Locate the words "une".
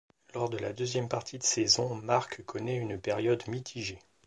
2.75-2.99